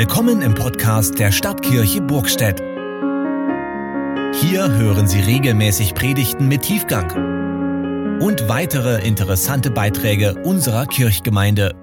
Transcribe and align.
Willkommen 0.00 0.40
im 0.40 0.54
Podcast 0.54 1.18
der 1.18 1.30
Stadtkirche 1.30 2.00
Burgstedt. 2.00 2.58
Hier 4.40 4.72
hören 4.72 5.06
Sie 5.06 5.20
regelmäßig 5.20 5.92
Predigten 5.92 6.48
mit 6.48 6.62
Tiefgang 6.62 8.18
und 8.18 8.48
weitere 8.48 9.06
interessante 9.06 9.70
Beiträge 9.70 10.42
unserer 10.42 10.86
Kirchgemeinde. 10.86 11.74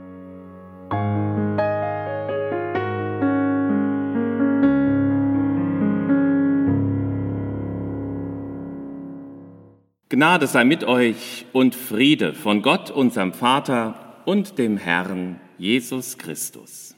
Gnade 10.09 10.47
sei 10.47 10.63
mit 10.63 10.85
euch 10.85 11.45
und 11.53 11.75
Friede 11.75 12.33
von 12.33 12.63
Gott, 12.63 12.89
unserem 12.89 13.31
Vater 13.31 14.23
und 14.25 14.57
dem 14.57 14.77
Herrn 14.77 15.39
Jesus 15.59 16.17
Christus. 16.17 16.96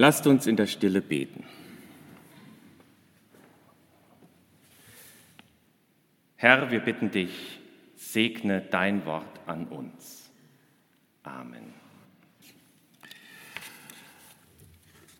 Lasst 0.00 0.26
uns 0.26 0.46
in 0.46 0.56
der 0.56 0.66
Stille 0.66 1.02
beten. 1.02 1.44
Herr, 6.36 6.70
wir 6.70 6.80
bitten 6.80 7.10
dich, 7.10 7.60
segne 7.96 8.62
dein 8.62 9.04
Wort 9.04 9.40
an 9.44 9.66
uns. 9.66 10.30
Amen. 11.22 11.74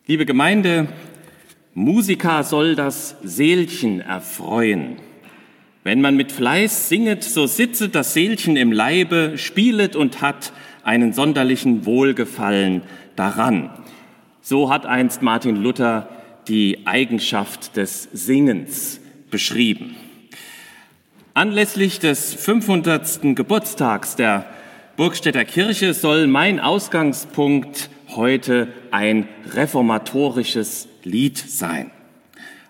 Liebe 0.06 0.24
Gemeinde, 0.24 0.88
Musiker 1.74 2.42
soll 2.42 2.74
das 2.74 3.18
Seelchen 3.22 4.00
erfreuen. 4.00 4.96
Wenn 5.84 6.00
man 6.00 6.16
mit 6.16 6.32
Fleiß 6.32 6.88
singet, 6.88 7.22
so 7.22 7.46
sitzet 7.46 7.94
das 7.94 8.14
Seelchen 8.14 8.56
im 8.56 8.72
Leibe, 8.72 9.36
spielet 9.36 9.94
und 9.94 10.22
hat 10.22 10.54
einen 10.84 11.12
sonderlichen 11.12 11.84
Wohlgefallen 11.84 12.80
daran. 13.14 13.68
So 14.42 14.70
hat 14.70 14.86
einst 14.86 15.22
Martin 15.22 15.56
Luther 15.56 16.08
die 16.48 16.86
Eigenschaft 16.86 17.76
des 17.76 18.08
Singens 18.12 19.00
beschrieben. 19.30 19.96
Anlässlich 21.34 21.98
des 21.98 22.34
500. 22.34 23.36
Geburtstags 23.36 24.16
der 24.16 24.46
Burgstädter 24.96 25.44
Kirche 25.44 25.94
soll 25.94 26.26
mein 26.26 26.58
Ausgangspunkt 26.58 27.90
heute 28.08 28.68
ein 28.90 29.28
reformatorisches 29.52 30.88
Lied 31.04 31.38
sein. 31.38 31.90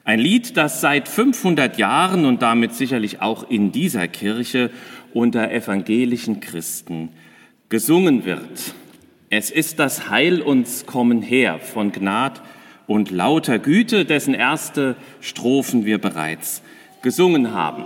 Ein 0.04 0.18
Lied, 0.18 0.56
das 0.56 0.80
seit 0.80 1.08
500 1.08 1.78
Jahren 1.78 2.24
und 2.26 2.42
damit 2.42 2.74
sicherlich 2.74 3.22
auch 3.22 3.48
in 3.48 3.72
dieser 3.72 4.08
Kirche 4.08 4.70
unter 5.14 5.50
evangelischen 5.50 6.40
Christen 6.40 7.10
gesungen 7.68 8.24
wird. 8.24 8.74
Es 9.32 9.52
ist 9.52 9.78
das 9.78 10.10
Heil 10.10 10.42
uns 10.42 10.86
kommen 10.86 11.22
her 11.22 11.60
von 11.60 11.92
Gnad 11.92 12.42
und 12.88 13.12
lauter 13.12 13.60
Güte, 13.60 14.04
dessen 14.04 14.34
erste 14.34 14.96
Strophen 15.20 15.84
wir 15.84 16.00
bereits 16.00 16.62
gesungen 17.02 17.54
haben. 17.54 17.84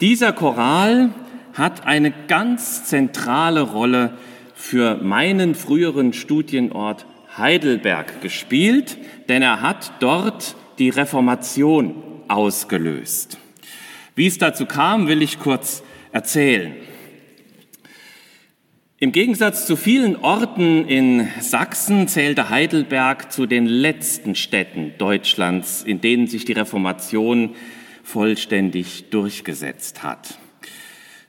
Dieser 0.00 0.32
Choral 0.32 1.10
hat 1.52 1.86
eine 1.86 2.12
ganz 2.26 2.84
zentrale 2.84 3.60
Rolle 3.60 4.14
für 4.52 4.96
meinen 4.96 5.54
früheren 5.54 6.12
Studienort 6.12 7.06
Heidelberg 7.38 8.20
gespielt, 8.20 8.98
denn 9.28 9.42
er 9.42 9.62
hat 9.62 9.92
dort 10.00 10.56
die 10.80 10.90
Reformation 10.90 11.94
ausgelöst. 12.26 13.38
Wie 14.16 14.26
es 14.26 14.38
dazu 14.38 14.66
kam, 14.66 15.06
will 15.06 15.22
ich 15.22 15.38
kurz 15.38 15.84
erzählen. 16.10 16.74
Im 19.02 19.12
Gegensatz 19.12 19.64
zu 19.64 19.76
vielen 19.76 20.14
Orten 20.16 20.86
in 20.86 21.26
Sachsen 21.40 22.06
zählte 22.06 22.50
Heidelberg 22.50 23.32
zu 23.32 23.46
den 23.46 23.64
letzten 23.64 24.34
Städten 24.34 24.92
Deutschlands, 24.98 25.82
in 25.82 26.02
denen 26.02 26.26
sich 26.26 26.44
die 26.44 26.52
Reformation 26.52 27.54
vollständig 28.02 29.08
durchgesetzt 29.08 30.02
hat. 30.02 30.38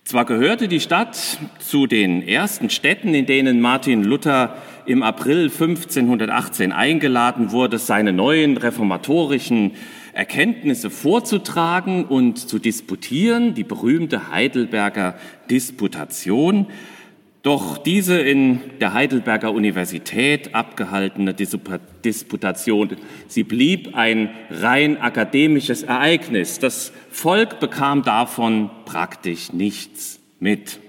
Zwar 0.03 0.25
gehörte 0.25 0.67
die 0.67 0.81
Stadt 0.81 1.17
zu 1.59 1.87
den 1.87 2.27
ersten 2.27 2.69
Städten, 2.69 3.13
in 3.13 3.25
denen 3.25 3.61
Martin 3.61 4.03
Luther 4.03 4.57
im 4.85 5.01
April 5.01 5.43
1518 5.43 6.73
eingeladen 6.73 7.53
wurde, 7.53 7.77
seine 7.77 8.11
neuen 8.11 8.57
reformatorischen 8.57 9.75
Erkenntnisse 10.11 10.89
vorzutragen 10.89 12.03
und 12.03 12.37
zu 12.37 12.59
disputieren, 12.59 13.53
die 13.53 13.63
berühmte 13.63 14.29
Heidelberger 14.29 15.15
Disputation. 15.49 16.67
Doch 17.43 17.79
diese 17.79 18.19
in 18.19 18.61
der 18.79 18.93
Heidelberger 18.93 19.51
Universität 19.51 20.53
abgehaltene 20.53 21.33
Disputation, 21.33 22.97
sie 23.27 23.43
blieb 23.43 23.95
ein 23.95 24.29
rein 24.51 25.01
akademisches 25.01 25.81
Ereignis. 25.81 26.59
Das 26.59 26.93
Volk 27.09 27.59
bekam 27.59 28.03
davon 28.03 28.69
praktisch 28.85 29.53
nichts 29.53 30.19
mit. 30.39 30.79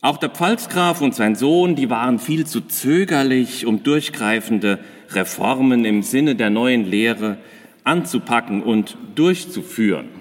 Auch 0.00 0.16
der 0.16 0.30
Pfalzgraf 0.30 1.02
und 1.02 1.14
sein 1.14 1.34
Sohn, 1.34 1.74
die 1.74 1.90
waren 1.90 2.18
viel 2.18 2.46
zu 2.46 2.62
zögerlich, 2.62 3.66
um 3.66 3.82
durchgreifende 3.82 4.78
Reformen 5.10 5.84
im 5.84 6.02
Sinne 6.02 6.36
der 6.36 6.48
neuen 6.48 6.86
Lehre 6.86 7.36
anzupacken 7.84 8.62
und 8.62 8.96
durchzuführen. 9.14 10.17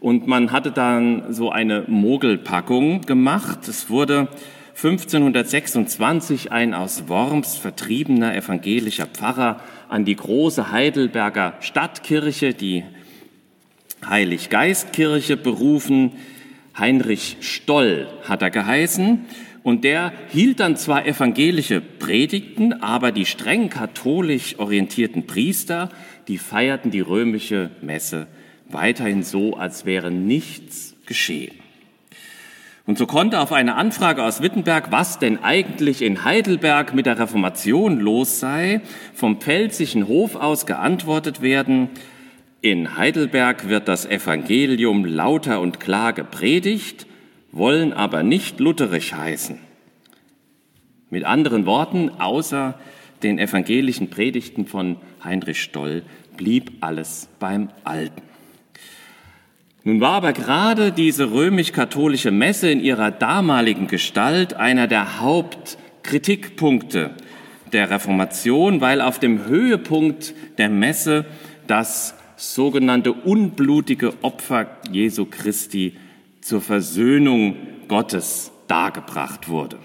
Und 0.00 0.26
man 0.26 0.50
hatte 0.50 0.72
dann 0.72 1.34
so 1.34 1.50
eine 1.50 1.84
Mogelpackung 1.86 3.02
gemacht. 3.02 3.68
Es 3.68 3.90
wurde 3.90 4.28
1526 4.74 6.50
ein 6.50 6.72
aus 6.72 7.06
Worms 7.08 7.58
vertriebener 7.58 8.34
evangelischer 8.34 9.04
Pfarrer 9.04 9.60
an 9.90 10.06
die 10.06 10.16
große 10.16 10.72
Heidelberger 10.72 11.52
Stadtkirche, 11.60 12.54
die 12.54 12.84
Heiliggeistkirche, 14.08 15.36
berufen. 15.36 16.12
Heinrich 16.78 17.36
Stoll 17.42 18.08
hat 18.26 18.40
er 18.40 18.50
geheißen. 18.50 19.26
Und 19.62 19.84
der 19.84 20.14
hielt 20.30 20.60
dann 20.60 20.76
zwar 20.76 21.04
evangelische 21.04 21.82
Predigten, 21.82 22.82
aber 22.82 23.12
die 23.12 23.26
streng 23.26 23.68
katholisch 23.68 24.58
orientierten 24.58 25.26
Priester, 25.26 25.90
die 26.26 26.38
feierten 26.38 26.90
die 26.90 27.00
römische 27.00 27.70
Messe 27.82 28.28
weiterhin 28.72 29.22
so, 29.22 29.54
als 29.56 29.84
wäre 29.84 30.10
nichts 30.10 30.94
geschehen. 31.06 31.54
Und 32.86 32.98
so 32.98 33.06
konnte 33.06 33.40
auf 33.40 33.52
eine 33.52 33.76
Anfrage 33.76 34.24
aus 34.24 34.42
Wittenberg, 34.42 34.90
was 34.90 35.18
denn 35.18 35.42
eigentlich 35.44 36.02
in 36.02 36.24
Heidelberg 36.24 36.94
mit 36.94 37.06
der 37.06 37.18
Reformation 37.18 38.00
los 38.00 38.40
sei, 38.40 38.80
vom 39.14 39.40
pfälzischen 39.40 40.08
Hof 40.08 40.34
aus 40.34 40.66
geantwortet 40.66 41.40
werden, 41.40 41.90
in 42.62 42.96
Heidelberg 42.96 43.68
wird 43.68 43.88
das 43.88 44.04
Evangelium 44.04 45.06
lauter 45.06 45.60
und 45.60 45.80
klar 45.80 46.12
gepredigt, 46.12 47.06
wollen 47.52 47.94
aber 47.94 48.22
nicht 48.22 48.60
lutherisch 48.60 49.14
heißen. 49.14 49.58
Mit 51.08 51.24
anderen 51.24 51.64
Worten, 51.64 52.10
außer 52.10 52.78
den 53.22 53.38
evangelischen 53.38 54.10
Predigten 54.10 54.66
von 54.66 54.96
Heinrich 55.24 55.62
Stoll 55.62 56.02
blieb 56.36 56.72
alles 56.80 57.28
beim 57.38 57.70
Alten. 57.84 58.29
Nun 59.82 60.00
war 60.00 60.12
aber 60.12 60.34
gerade 60.34 60.92
diese 60.92 61.32
römisch-katholische 61.32 62.30
Messe 62.30 62.70
in 62.70 62.80
ihrer 62.80 63.10
damaligen 63.10 63.86
Gestalt 63.86 64.54
einer 64.54 64.86
der 64.86 65.20
Hauptkritikpunkte 65.20 67.12
der 67.72 67.90
Reformation, 67.90 68.82
weil 68.82 69.00
auf 69.00 69.18
dem 69.18 69.46
Höhepunkt 69.46 70.34
der 70.58 70.68
Messe 70.68 71.24
das 71.66 72.14
sogenannte 72.36 73.12
unblutige 73.12 74.22
Opfer 74.22 74.66
Jesu 74.90 75.24
Christi 75.24 75.96
zur 76.42 76.60
Versöhnung 76.60 77.56
Gottes 77.88 78.50
dargebracht 78.66 79.48
wurde. 79.48 79.78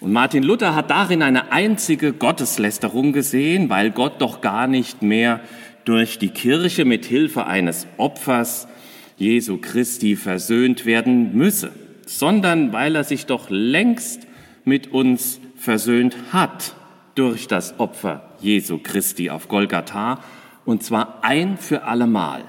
Und 0.00 0.12
Martin 0.12 0.42
Luther 0.42 0.74
hat 0.74 0.90
darin 0.90 1.22
eine 1.22 1.52
einzige 1.52 2.12
Gotteslästerung 2.12 3.12
gesehen, 3.12 3.70
weil 3.70 3.92
Gott 3.92 4.20
doch 4.20 4.40
gar 4.40 4.66
nicht 4.66 5.02
mehr 5.02 5.40
durch 5.84 6.18
die 6.18 6.30
Kirche 6.30 6.84
mit 6.84 7.04
Hilfe 7.04 7.46
eines 7.46 7.86
Opfers 7.96 8.66
Jesu 9.16 9.58
Christi 9.58 10.16
versöhnt 10.16 10.86
werden 10.86 11.36
müsse, 11.36 11.72
sondern 12.06 12.72
weil 12.72 12.96
er 12.96 13.04
sich 13.04 13.26
doch 13.26 13.48
längst 13.50 14.26
mit 14.64 14.92
uns 14.92 15.40
versöhnt 15.56 16.16
hat 16.32 16.74
durch 17.14 17.46
das 17.46 17.78
Opfer 17.78 18.30
Jesu 18.40 18.78
Christi 18.82 19.30
auf 19.30 19.48
Golgatha, 19.48 20.20
und 20.64 20.82
zwar 20.82 21.22
ein 21.22 21.58
für 21.58 21.84
allemal. 21.84 22.42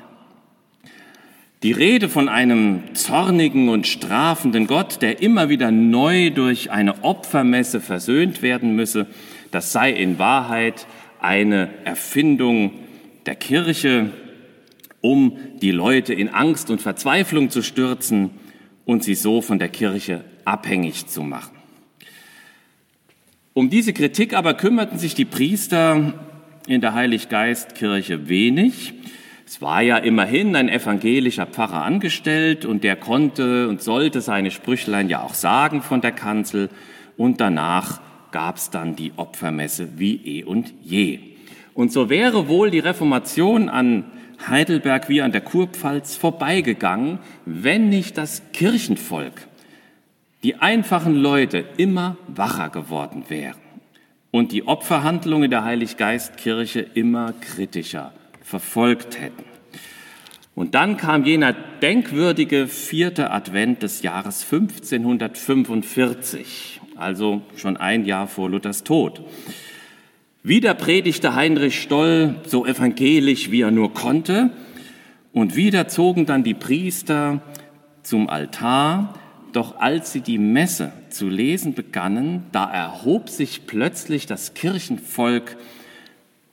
Die 1.63 1.71
Rede 1.71 2.09
von 2.09 2.29
einem 2.29 2.83
zornigen 2.93 3.69
und 3.69 3.87
strafenden 3.87 4.67
Gott, 4.67 5.01
der 5.01 5.21
immer 5.21 5.49
wieder 5.49 5.71
neu 5.71 6.29
durch 6.29 6.71
eine 6.71 7.03
Opfermesse 7.03 7.81
versöhnt 7.81 8.41
werden 8.41 8.75
müsse, 8.75 9.07
das 9.51 9.71
sei 9.71 9.91
in 9.91 10.19
Wahrheit 10.19 10.85
eine 11.19 11.69
Erfindung 11.83 12.71
der 13.25 13.35
Kirche, 13.35 14.11
um 15.05 15.37
die 15.61 15.71
Leute 15.71 16.13
in 16.13 16.29
Angst 16.29 16.71
und 16.71 16.81
Verzweiflung 16.81 17.51
zu 17.51 17.61
stürzen 17.61 18.31
und 18.85 19.03
sie 19.03 19.13
so 19.13 19.41
von 19.41 19.59
der 19.59 19.69
Kirche 19.69 20.23
abhängig 20.45 21.05
zu 21.05 21.21
machen. 21.21 21.55
Um 23.53 23.69
diese 23.69 23.93
Kritik 23.93 24.33
aber 24.33 24.55
kümmerten 24.55 24.97
sich 24.97 25.13
die 25.13 25.25
Priester 25.25 26.13
in 26.67 26.81
der 26.81 26.95
Heiliggeistkirche 26.95 28.27
wenig. 28.27 28.93
Es 29.45 29.61
war 29.61 29.83
ja 29.83 29.97
immerhin 29.97 30.55
ein 30.55 30.69
evangelischer 30.69 31.45
Pfarrer 31.45 31.83
angestellt 31.83 32.65
und 32.65 32.83
der 32.83 32.95
konnte 32.95 33.69
und 33.69 33.83
sollte 33.83 34.21
seine 34.21 34.49
Sprüchlein 34.49 35.07
ja 35.07 35.21
auch 35.21 35.35
sagen 35.35 35.83
von 35.83 36.01
der 36.01 36.13
Kanzel 36.13 36.69
und 37.15 37.39
danach 37.39 38.01
gab 38.31 38.57
es 38.57 38.71
dann 38.71 38.95
die 38.95 39.13
Opfermesse 39.15 39.99
wie 39.99 40.15
eh 40.39 40.43
und 40.43 40.73
je. 40.83 41.19
Und 41.75 41.91
so 41.91 42.09
wäre 42.09 42.47
wohl 42.47 42.71
die 42.71 42.79
Reformation 42.79 43.69
an 43.69 44.05
Heidelberg 44.47 45.09
wie 45.09 45.21
an 45.21 45.31
der 45.31 45.41
Kurpfalz 45.41 46.15
vorbeigegangen, 46.15 47.19
wenn 47.45 47.89
nicht 47.89 48.17
das 48.17 48.41
Kirchenvolk, 48.53 49.47
die 50.43 50.55
einfachen 50.55 51.15
Leute 51.15 51.65
immer 51.77 52.17
wacher 52.27 52.69
geworden 52.69 53.25
wären 53.29 53.59
und 54.31 54.51
die 54.51 54.67
Opferhandlungen 54.67 55.49
der 55.49 55.63
Heiliggeistkirche 55.63 56.81
immer 56.81 57.33
kritischer 57.39 58.11
verfolgt 58.41 59.17
hätten. 59.19 59.43
Und 60.55 60.75
dann 60.75 60.97
kam 60.97 61.23
jener 61.25 61.53
denkwürdige 61.53 62.67
vierte 62.67 63.31
Advent 63.31 63.83
des 63.83 64.01
Jahres 64.01 64.43
1545, 64.43 66.81
also 66.95 67.41
schon 67.55 67.77
ein 67.77 68.05
Jahr 68.05 68.27
vor 68.27 68.49
Luthers 68.49 68.83
Tod. 68.83 69.21
Wieder 70.47 70.75
predigte 70.75 71.33
Heinrich 71.33 71.81
Stoll 71.81 72.35
so 72.45 72.67
evangelisch, 72.67 73.49
wie 73.49 73.61
er 73.61 73.71
nur 73.71 73.95
konnte, 73.95 74.51
und 75.33 75.55
wieder 75.55 75.87
zogen 75.87 76.27
dann 76.27 76.43
die 76.43 76.53
Priester 76.53 77.41
zum 78.03 78.29
Altar, 78.29 79.15
doch 79.53 79.79
als 79.79 80.11
sie 80.11 80.21
die 80.21 80.37
Messe 80.37 80.93
zu 81.09 81.29
lesen 81.29 81.73
begannen, 81.73 82.43
da 82.51 82.71
erhob 82.71 83.29
sich 83.29 83.65
plötzlich 83.65 84.27
das 84.27 84.53
Kirchenvolk 84.53 85.57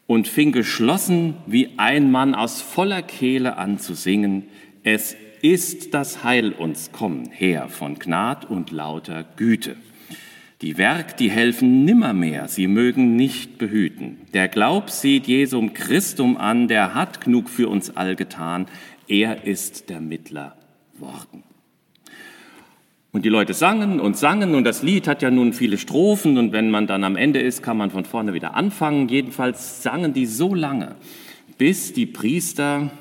und 0.06 0.26
fing 0.26 0.52
geschlossen 0.52 1.34
wie 1.46 1.74
ein 1.76 2.10
Mann 2.10 2.34
aus 2.34 2.62
voller 2.62 3.02
Kehle 3.02 3.58
an 3.58 3.78
zu 3.78 3.92
singen, 3.92 4.44
es 4.84 5.14
ist 5.42 5.92
das 5.92 6.24
Heil 6.24 6.52
uns 6.52 6.92
kommen 6.92 7.26
her 7.30 7.68
von 7.68 7.98
Gnad 7.98 8.48
und 8.48 8.70
lauter 8.70 9.26
Güte. 9.36 9.76
Die 10.62 10.78
Werk, 10.78 11.16
die 11.16 11.28
helfen 11.28 11.84
nimmermehr, 11.84 12.46
sie 12.46 12.68
mögen 12.68 13.16
nicht 13.16 13.58
behüten. 13.58 14.18
Der 14.32 14.46
Glaub 14.46 14.90
sieht 14.90 15.26
Jesum 15.26 15.74
Christum 15.74 16.36
an, 16.36 16.68
der 16.68 16.94
hat 16.94 17.20
genug 17.20 17.50
für 17.50 17.68
uns 17.68 17.96
all 17.96 18.14
getan, 18.14 18.66
er 19.08 19.44
ist 19.44 19.90
der 19.90 20.00
Mittler 20.00 20.56
worden. 20.96 21.42
Und 23.10 23.24
die 23.24 23.28
Leute 23.28 23.54
sangen 23.54 23.98
und 23.98 24.16
sangen 24.16 24.54
und 24.54 24.62
das 24.62 24.84
Lied 24.84 25.08
hat 25.08 25.20
ja 25.20 25.32
nun 25.32 25.52
viele 25.52 25.78
Strophen 25.78 26.38
und 26.38 26.52
wenn 26.52 26.70
man 26.70 26.86
dann 26.86 27.02
am 27.02 27.16
Ende 27.16 27.40
ist, 27.40 27.64
kann 27.64 27.76
man 27.76 27.90
von 27.90 28.04
vorne 28.04 28.32
wieder 28.32 28.54
anfangen. 28.54 29.08
Jedenfalls 29.08 29.82
sangen 29.82 30.12
die 30.12 30.26
so 30.26 30.54
lange, 30.54 30.94
bis 31.58 31.92
die 31.92 32.06
Priester 32.06 32.92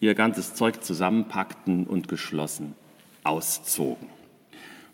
ihr 0.00 0.14
ganzes 0.14 0.54
Zeug 0.54 0.82
zusammenpackten 0.82 1.86
und 1.86 2.08
geschlossen 2.08 2.74
auszogen. 3.22 4.11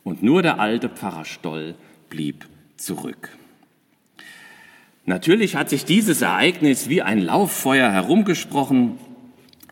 Und 0.04 0.22
nur 0.22 0.42
der 0.42 0.60
alte 0.60 0.88
Pfarrer 0.88 1.24
Stoll 1.24 1.74
blieb 2.08 2.46
zurück. 2.76 3.30
Natürlich 5.04 5.56
hat 5.56 5.70
sich 5.70 5.84
dieses 5.84 6.20
Ereignis 6.20 6.88
wie 6.88 7.02
ein 7.02 7.20
Lauffeuer 7.20 7.90
herumgesprochen 7.90 8.98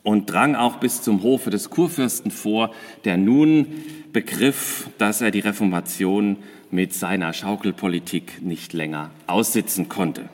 und 0.03 0.31
drang 0.31 0.55
auch 0.55 0.77
bis 0.77 1.03
zum 1.03 1.23
Hofe 1.23 1.51
des 1.51 1.69
Kurfürsten 1.69 2.31
vor, 2.31 2.73
der 3.05 3.17
nun 3.17 3.67
begriff, 4.13 4.89
dass 4.99 5.21
er 5.21 5.31
die 5.31 5.41
Reformation 5.41 6.39
mit 6.71 6.95
seiner 6.95 7.33
Schaukelpolitik 7.33 8.41
nicht 8.41 8.73
länger 8.73 9.11
aussitzen 9.27 9.89
konnte. 9.89 10.29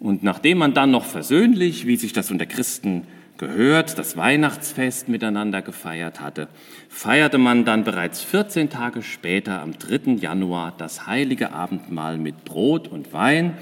Und 0.00 0.22
nachdem 0.22 0.58
man 0.58 0.74
dann 0.74 0.90
noch 0.90 1.04
versöhnlich, 1.04 1.86
wie 1.86 1.96
sich 1.96 2.12
das 2.12 2.30
unter 2.30 2.46
Christen 2.46 3.06
gehört, 3.40 3.98
das 3.98 4.16
Weihnachtsfest 4.16 5.08
miteinander 5.08 5.62
gefeiert 5.62 6.20
hatte, 6.20 6.46
feierte 6.88 7.38
man 7.38 7.64
dann 7.64 7.82
bereits 7.82 8.22
14 8.22 8.70
Tage 8.70 9.02
später 9.02 9.60
am 9.60 9.76
3. 9.76 10.12
Januar 10.20 10.72
das 10.78 11.08
heilige 11.08 11.52
Abendmahl 11.52 12.18
mit 12.18 12.44
Brot 12.44 12.86
und 12.86 13.12
Wein 13.12 13.58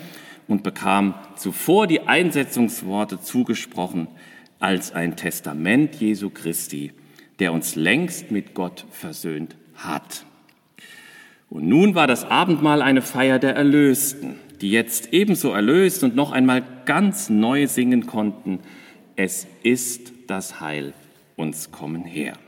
und 0.46 0.62
bekam 0.62 1.14
zuvor 1.36 1.86
die 1.86 2.06
Einsetzungsworte 2.06 3.22
zugesprochen 3.22 4.08
als 4.58 4.92
ein 4.92 5.16
Testament 5.16 5.94
Jesu 5.94 6.28
Christi 6.28 6.92
der 7.38 7.52
uns 7.52 7.76
längst 7.76 8.30
mit 8.30 8.54
Gott 8.54 8.84
versöhnt 8.90 9.56
hat. 9.76 10.24
Und 11.50 11.66
nun 11.66 11.94
war 11.94 12.06
das 12.06 12.24
Abendmahl 12.24 12.82
eine 12.82 13.02
Feier 13.02 13.38
der 13.38 13.54
Erlösten, 13.54 14.36
die 14.60 14.70
jetzt 14.70 15.12
ebenso 15.12 15.52
erlöst 15.52 16.02
und 16.02 16.16
noch 16.16 16.32
einmal 16.32 16.62
ganz 16.84 17.30
neu 17.30 17.66
singen 17.66 18.06
konnten, 18.06 18.60
es 19.18 19.48
ist 19.64 20.12
das 20.28 20.60
Heil 20.60 20.94
uns 21.36 21.72
kommen 21.72 22.04
her. 22.04 22.38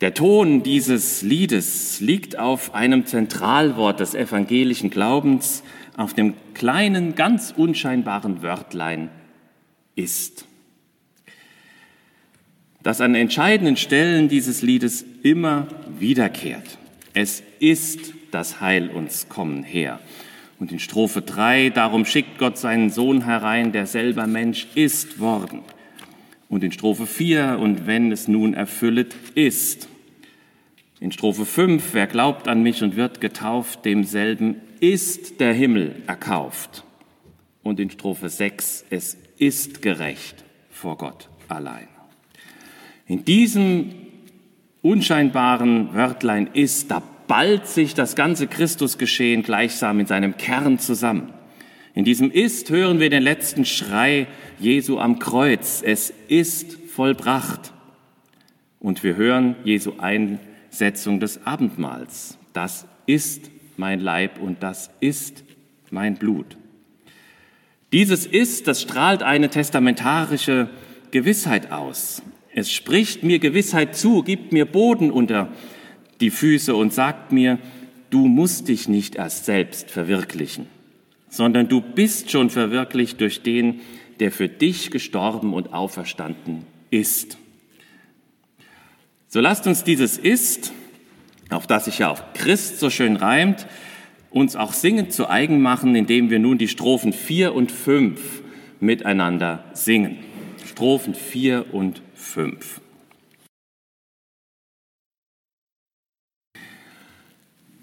Der 0.00 0.14
Ton 0.14 0.62
dieses 0.62 1.22
Liedes 1.22 2.00
liegt 2.00 2.38
auf 2.38 2.72
einem 2.72 3.04
Zentralwort 3.04 3.98
des 4.00 4.14
evangelischen 4.14 4.90
Glaubens, 4.90 5.62
auf 5.96 6.14
dem 6.14 6.34
kleinen, 6.54 7.16
ganz 7.16 7.52
unscheinbaren 7.56 8.42
Wörtlein 8.42 9.10
ist 9.96 10.46
das 12.84 13.00
an 13.00 13.14
entscheidenden 13.14 13.78
Stellen 13.78 14.28
dieses 14.28 14.60
Liedes 14.60 15.06
immer 15.22 15.68
wiederkehrt. 15.98 16.76
Es 17.14 17.42
ist 17.58 18.12
das 18.30 18.60
Heil 18.60 18.90
uns 18.90 19.30
kommen 19.30 19.62
her. 19.62 20.00
Und 20.64 20.72
in 20.72 20.78
Strophe 20.78 21.20
3, 21.20 21.68
darum 21.68 22.06
schickt 22.06 22.38
Gott 22.38 22.56
seinen 22.56 22.88
Sohn 22.88 23.26
herein, 23.26 23.72
der 23.72 23.86
selber 23.86 24.26
Mensch 24.26 24.66
ist 24.74 25.20
worden. 25.20 25.60
Und 26.48 26.64
in 26.64 26.72
Strophe 26.72 27.06
4, 27.06 27.58
und 27.60 27.86
wenn 27.86 28.10
es 28.10 28.28
nun 28.28 28.54
erfüllet 28.54 29.14
ist. 29.34 29.90
In 31.00 31.12
Strophe 31.12 31.44
5, 31.44 31.92
wer 31.92 32.06
glaubt 32.06 32.48
an 32.48 32.62
mich 32.62 32.82
und 32.82 32.96
wird 32.96 33.20
getauft, 33.20 33.84
demselben 33.84 34.62
ist 34.80 35.38
der 35.38 35.52
Himmel 35.52 35.96
erkauft. 36.06 36.82
Und 37.62 37.78
in 37.78 37.90
Strophe 37.90 38.30
6, 38.30 38.86
es 38.88 39.18
ist 39.36 39.82
gerecht 39.82 40.46
vor 40.70 40.96
Gott 40.96 41.28
allein. 41.46 41.88
In 43.06 43.26
diesem 43.26 43.90
unscheinbaren 44.80 45.92
Wörtlein 45.92 46.48
ist, 46.54 46.90
da 46.90 47.02
ballt 47.34 47.66
sich 47.66 47.94
das 47.94 48.14
ganze 48.14 48.46
Christusgeschehen 48.46 49.42
gleichsam 49.42 49.98
in 49.98 50.06
seinem 50.06 50.36
Kern 50.36 50.78
zusammen. 50.78 51.32
In 51.92 52.04
diesem 52.04 52.30
Ist 52.30 52.70
hören 52.70 53.00
wir 53.00 53.10
den 53.10 53.24
letzten 53.24 53.64
Schrei 53.64 54.28
Jesu 54.60 55.00
am 55.00 55.18
Kreuz. 55.18 55.82
Es 55.84 56.14
ist 56.28 56.78
vollbracht. 56.94 57.72
Und 58.78 59.02
wir 59.02 59.16
hören 59.16 59.56
Jesu 59.64 59.94
Einsetzung 59.98 61.18
des 61.18 61.44
Abendmahls. 61.44 62.38
Das 62.52 62.86
ist 63.04 63.50
mein 63.76 63.98
Leib 63.98 64.40
und 64.40 64.62
das 64.62 64.90
ist 65.00 65.42
mein 65.90 66.14
Blut. 66.14 66.56
Dieses 67.92 68.26
Ist, 68.26 68.68
das 68.68 68.80
strahlt 68.80 69.24
eine 69.24 69.50
testamentarische 69.50 70.68
Gewissheit 71.10 71.72
aus. 71.72 72.22
Es 72.54 72.70
spricht 72.70 73.24
mir 73.24 73.40
Gewissheit 73.40 73.96
zu, 73.96 74.22
gibt 74.22 74.52
mir 74.52 74.66
Boden 74.66 75.10
unter 75.10 75.48
die 76.20 76.30
Füße 76.30 76.74
und 76.74 76.92
sagt 76.92 77.32
mir, 77.32 77.58
du 78.10 78.26
musst 78.26 78.68
dich 78.68 78.88
nicht 78.88 79.16
erst 79.16 79.44
selbst 79.44 79.90
verwirklichen, 79.90 80.66
sondern 81.28 81.68
du 81.68 81.80
bist 81.80 82.30
schon 82.30 82.50
verwirklicht 82.50 83.20
durch 83.20 83.42
den, 83.42 83.80
der 84.20 84.30
für 84.30 84.48
dich 84.48 84.90
gestorben 84.90 85.52
und 85.52 85.72
auferstanden 85.72 86.64
ist. 86.90 87.38
So 89.28 89.40
lasst 89.40 89.66
uns 89.66 89.82
dieses 89.82 90.16
Ist, 90.16 90.72
auf 91.50 91.66
das 91.66 91.86
sich 91.86 91.98
ja 91.98 92.08
auch 92.08 92.22
Christ 92.34 92.78
so 92.78 92.90
schön 92.90 93.16
reimt, 93.16 93.66
uns 94.30 94.56
auch 94.56 94.72
singend 94.72 95.12
zu 95.12 95.28
eigen 95.28 95.60
machen, 95.60 95.94
indem 95.94 96.30
wir 96.30 96.38
nun 96.38 96.58
die 96.58 96.68
Strophen 96.68 97.12
4 97.12 97.54
und 97.54 97.72
5 97.72 98.20
miteinander 98.80 99.64
singen. 99.72 100.18
Strophen 100.66 101.14
4 101.14 101.74
und 101.74 102.02
5. 102.14 102.80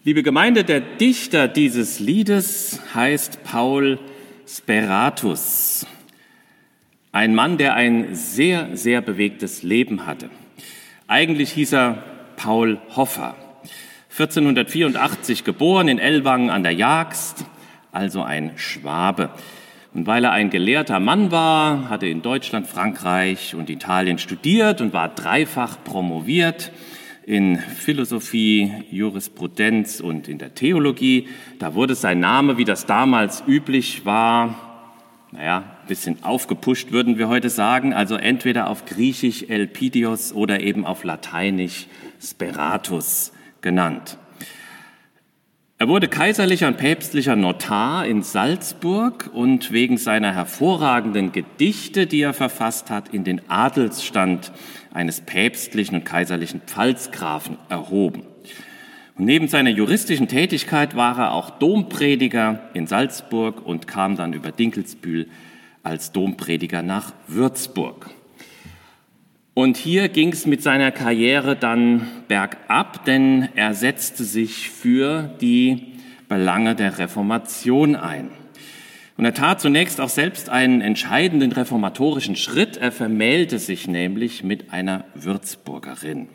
Liebe 0.04 0.24
Gemeinde, 0.24 0.64
der 0.64 0.80
Dichter 0.80 1.48
dieses 1.48 2.00
Liedes 2.00 2.82
heißt 2.96 3.44
Paul 3.44 4.00
Speratus. 4.48 5.86
Ein 7.12 7.36
Mann, 7.36 7.60
der 7.60 7.76
ein 7.76 8.16
sehr, 8.16 8.76
sehr 8.76 9.02
bewegtes 9.02 9.62
Leben 9.62 10.08
hatte. 10.08 10.32
Eigentlich 11.06 11.52
hieß 11.52 11.74
er 11.74 12.04
Paul 12.36 12.80
Hoffer. 12.96 13.36
1484 14.10 15.44
geboren 15.44 15.88
in 15.88 16.00
Ellwangen 16.00 16.50
an 16.50 16.64
der 16.64 16.74
Jagst, 16.74 17.46
also 17.92 18.24
ein 18.24 18.54
Schwabe. 18.56 19.30
Und 19.94 20.08
weil 20.08 20.24
er 20.24 20.32
ein 20.32 20.50
gelehrter 20.50 21.00
Mann 21.00 21.30
war, 21.30 21.90
hatte 21.92 22.08
in 22.08 22.24
Deutschland, 22.24 22.66
Frankreich 22.66 23.54
und 23.54 23.70
Italien 23.70 24.18
studiert 24.18 24.82
und 24.82 24.94
war 24.94 25.10
dreifach 25.10 25.78
promoviert 25.84 26.72
in 27.32 27.60
Philosophie, 27.60 28.74
Jurisprudenz 28.92 30.02
und 30.02 30.28
in 30.28 30.38
der 30.38 30.54
Theologie. 30.54 31.30
Da 31.60 31.76
wurde 31.76 31.96
sein 31.96 32.20
Name, 32.20 32.58
wie 32.58 32.66
das 32.66 32.86
damals 32.86 33.42
üblich 33.48 34.06
war, 34.06 34.90
naja, 35.32 35.60
ein 35.60 35.88
bisschen 35.88 36.26
aufgepusht, 36.26 36.92
würden 36.92 37.18
wir 37.18 37.30
heute 37.30 37.50
sagen, 37.50 37.94
also 37.94 38.16
entweder 38.16 38.70
auf 38.70 38.84
Griechisch 38.84 39.44
Elpidios 39.44 40.34
oder 40.34 40.60
eben 40.60 40.86
auf 40.86 41.06
Lateinisch 41.06 41.88
Speratus 42.22 43.32
genannt. 43.62 44.18
Er 45.82 45.88
wurde 45.88 46.08
kaiserlicher 46.08 46.68
und 46.68 46.78
päpstlicher 46.78 47.36
Notar 47.36 48.06
in 48.06 48.22
Salzburg 48.22 49.32
und 49.34 49.72
wegen 49.72 49.98
seiner 49.98 50.32
hervorragenden 50.32 51.32
Gedichte, 51.32 52.06
die 52.06 52.22
er 52.22 52.36
verfasst 52.36 52.92
hat, 52.92 53.10
in 53.10 53.24
den 53.24 53.50
Adelsstand 53.50 54.52
eines 54.94 55.22
päpstlichen 55.22 55.96
und 55.98 56.06
kaiserlichen 56.06 56.62
Pfalzgrafen 56.62 57.58
erhoben. 57.68 58.22
Und 59.18 59.26
neben 59.26 59.48
seiner 59.48 59.72
juristischen 59.72 60.28
Tätigkeit 60.28 60.96
war 60.96 61.18
er 61.18 61.32
auch 61.32 61.50
Domprediger 61.50 62.70
in 62.76 62.86
Salzburg 62.86 63.66
und 63.66 63.88
kam 63.88 64.16
dann 64.16 64.34
über 64.34 64.52
Dinkelsbühl 64.52 65.30
als 65.82 66.12
Domprediger 66.12 66.84
nach 66.84 67.12
Würzburg. 67.28 68.12
Und 69.54 69.76
hier 69.76 70.08
ging 70.08 70.32
es 70.32 70.46
mit 70.46 70.64
seiner 70.64 70.92
Karriere 70.92 71.58
dann 71.58 72.08
bergab, 72.30 73.04
denn 73.04 73.50
er 73.54 73.74
setzte 73.74 74.24
sich 74.24 74.70
für 74.70 75.36
die 75.42 75.88
Belange 76.30 76.74
der 76.74 77.00
Reformation 77.00 77.98
ein. 77.98 78.30
Und 79.18 79.26
er 79.26 79.34
tat 79.34 79.60
zunächst 79.60 80.00
auch 80.00 80.10
selbst 80.10 80.50
einen 80.50 80.80
entscheidenden 80.80 81.52
reformatorischen 81.52 82.38
Schritt. 82.38 82.78
Er 82.78 82.94
vermählte 82.94 83.60
sich 83.60 83.90
nämlich 83.90 84.42
mit 84.42 84.72
einer 84.72 85.04
Würzburgerin. 85.16 86.30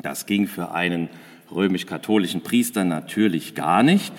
Das 0.00 0.24
ging 0.24 0.46
für 0.46 0.72
einen 0.72 1.10
römisch-katholischen 1.54 2.40
Priester 2.40 2.84
natürlich 2.84 3.54
gar 3.54 3.82
nicht. 3.82 4.14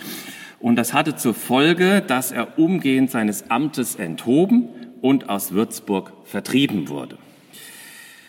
Und 0.60 0.76
das 0.76 0.94
hatte 0.94 1.16
zur 1.16 1.34
Folge, 1.34 2.04
dass 2.06 2.32
er 2.32 2.60
umgehend 2.60 3.10
seines 3.10 3.50
Amtes 3.50 3.96
enthoben 3.96 4.70
und 5.02 5.28
aus 5.28 5.54
Würzburg 5.54 6.14
vertrieben 6.26 6.88
wurde. 6.88 7.18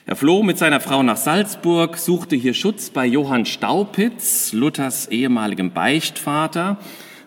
Er 0.04 0.16
floh 0.16 0.42
mit 0.42 0.58
seiner 0.58 0.80
Frau 0.80 1.04
nach 1.04 1.16
Salzburg, 1.16 1.96
suchte 1.96 2.34
hier 2.34 2.54
Schutz 2.54 2.90
bei 2.90 3.06
Johann 3.06 3.46
Staupitz, 3.46 4.52
Luthers 4.52 5.06
ehemaligem 5.06 5.70
Beichtvater. 5.70 6.78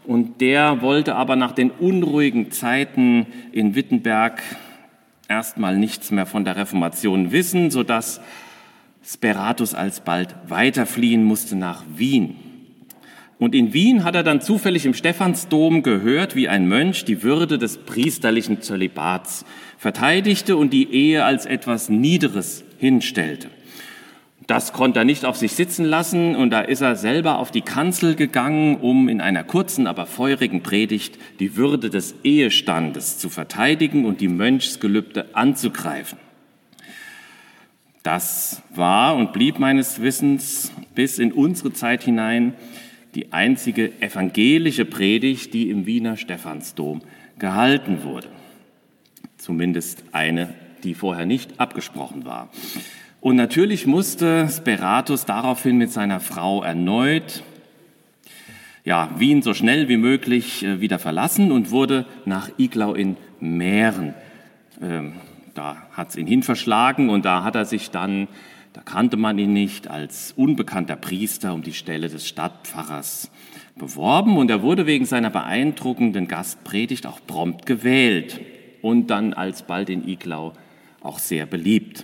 Und 0.03 0.41
der 0.41 0.82
wollte 0.82 1.15
aber 1.15 1.38
nach 1.38 1.53
den 1.53 1.72
unruhigen 1.72 2.51
Zeiten 2.51 3.27
in 3.53 3.75
Wittenberg 3.75 4.44
erstmal 5.29 5.77
nichts 5.77 6.12
mehr 6.12 6.25
von 6.25 6.44
der 6.44 6.58
Reformation 6.58 7.32
wissen, 7.32 7.72
sodass 7.72 8.20
Speratus 9.05 9.74
alsbald 9.74 10.36
weiterfliehen 10.50 11.24
musste 11.24 11.55
nach 11.55 11.86
Wien. 11.96 12.36
Und 13.38 13.54
in 13.54 13.74
Wien 13.74 14.04
hat 14.06 14.15
er 14.15 14.24
dann 14.24 14.42
zufällig 14.42 14.86
im 14.86 14.94
Stephansdom 14.94 15.84
gehört, 15.84 16.36
wie 16.36 16.48
ein 16.48 16.68
Mönch 16.68 17.04
die 17.04 17.22
Würde 17.22 17.58
des 17.58 17.77
priesterlichen 17.77 18.62
Zölibats 18.62 19.46
verteidigte 19.77 20.56
und 20.56 20.72
die 20.72 20.92
Ehe 20.94 21.25
als 21.25 21.46
etwas 21.46 21.89
Niederes 21.89 22.63
hinstellte. 22.80 23.50
Das 24.48 24.74
konnte 24.74 25.00
er 25.00 25.06
nicht 25.06 25.25
auf 25.25 25.38
sich 25.38 25.54
sitzen 25.54 25.86
lassen 25.86 26.36
und 26.36 26.51
da 26.51 26.62
ist 26.62 26.82
er 26.82 26.96
selber 26.96 27.39
auf 27.39 27.50
die 27.50 27.62
Kanzel 27.62 28.15
gegangen, 28.15 28.77
um 28.77 29.10
in 29.10 29.20
einer 29.20 29.44
kurzen, 29.44 29.88
aber 29.88 30.06
feurigen 30.06 30.62
Predigt 30.62 31.18
die 31.39 31.58
Würde 31.58 31.89
des 31.89 32.15
Ehestandes 32.24 33.18
zu 33.18 33.30
verteidigen 33.30 34.06
und 34.06 34.22
die 34.22 34.27
Mönchsgelübde 34.27 35.34
anzugreifen. 35.34 36.20
Das 38.04 38.62
war 38.75 39.15
und 39.15 39.34
blieb 39.34 39.58
meines 39.58 40.01
Wissens 40.01 40.72
bis 40.94 41.18
in 41.18 41.34
unsere 41.34 41.74
Zeit 41.74 42.04
hinein 42.04 42.54
die 43.15 43.34
einzige 43.34 44.00
evangelische 44.01 44.86
Predigt, 44.86 45.53
die 45.53 45.69
im 45.69 45.86
Wiener 45.86 46.17
Stephansdom 46.17 47.01
gehalten 47.39 48.03
wurde. 48.03 48.27
Zumindest 49.38 50.03
eine 50.12 50.53
die 50.84 50.93
vorher 50.93 51.25
nicht 51.25 51.60
abgesprochen 51.60 52.25
war. 52.25 52.50
Und 53.19 53.36
natürlich 53.36 53.88
musste 53.88 54.48
Speratus 54.50 55.25
daraufhin 55.25 55.77
mit 55.77 55.91
seiner 55.91 56.19
Frau 56.19 56.63
erneut 56.63 57.43
ja, 58.86 59.10
Wien 59.17 59.41
so 59.41 59.55
schnell 59.55 59.89
wie 59.89 59.98
möglich 59.98 60.63
äh, 60.63 60.79
wieder 60.79 61.00
verlassen 61.00 61.51
und 61.51 61.72
wurde 61.72 62.05
nach 62.25 62.50
Iglau 62.60 62.93
in 62.93 63.17
Mähren. 63.39 64.13
Ähm, 64.79 65.13
da 65.55 65.88
hat 65.91 66.10
es 66.10 66.15
ihn 66.15 66.27
hin 66.27 66.43
verschlagen 66.43 67.10
und 67.10 67.25
da 67.25 67.43
hat 67.43 67.55
er 67.55 67.65
sich 67.65 67.89
dann, 67.89 68.27
da 68.75 68.82
kannte 68.82 69.15
man 69.15 69.39
ihn 69.39 69.53
nicht, 69.53 69.88
als 69.88 70.34
unbekannter 70.36 70.98
Priester 70.98 71.53
um 71.53 71.62
die 71.62 71.72
Stelle 71.72 72.10
des 72.10 72.27
Stadtpfarrers 72.27 73.32
beworben 73.77 74.36
und 74.36 74.51
er 74.51 74.63
wurde 74.63 74.86
wegen 74.86 75.05
seiner 75.05 75.29
beeindruckenden 75.29 76.27
Gastpredigt 76.27 77.08
auch 77.08 77.22
prompt 77.25 77.65
gewählt 77.65 78.41
und 78.82 79.08
dann 79.08 79.34
alsbald 79.34 79.89
in 79.89 80.05
Iglau 80.05 80.51
auch 81.00 81.20
sehr 81.20 81.46
beliebt. 81.46 82.03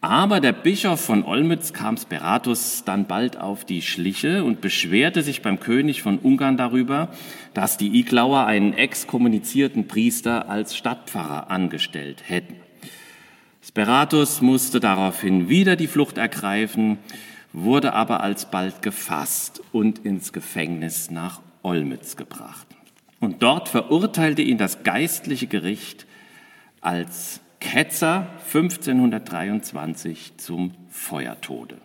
Aber 0.00 0.38
der 0.38 0.52
Bischof 0.52 1.00
von 1.00 1.24
Olmütz 1.24 1.72
kam 1.72 1.96
Speratus 1.96 2.84
dann 2.84 3.08
bald 3.08 3.36
auf 3.36 3.64
die 3.64 3.82
Schliche 3.82 4.44
und 4.44 4.60
beschwerte 4.60 5.22
sich 5.22 5.42
beim 5.42 5.58
König 5.58 6.00
von 6.00 6.20
Ungarn 6.20 6.56
darüber, 6.56 7.08
dass 7.54 7.76
die 7.76 7.98
Iglauer 7.98 8.46
einen 8.46 8.72
exkommunizierten 8.72 9.88
Priester 9.88 10.48
als 10.48 10.76
Stadtpfarrer 10.76 11.50
angestellt 11.50 12.22
hätten. 12.24 12.65
Speratus 13.66 14.42
musste 14.42 14.78
daraufhin 14.78 15.48
wieder 15.48 15.74
die 15.74 15.88
Flucht 15.88 16.18
ergreifen, 16.18 16.98
wurde 17.52 17.94
aber 17.94 18.20
alsbald 18.22 18.80
gefasst 18.80 19.60
und 19.72 19.98
ins 20.04 20.32
Gefängnis 20.32 21.10
nach 21.10 21.40
Olmütz 21.62 22.16
gebracht. 22.16 22.68
Und 23.18 23.42
dort 23.42 23.68
verurteilte 23.68 24.42
ihn 24.42 24.56
das 24.56 24.84
geistliche 24.84 25.48
Gericht 25.48 26.06
als 26.80 27.40
Ketzer 27.58 28.28
1523 28.44 30.34
zum 30.36 30.72
Feuertode. 30.88 31.78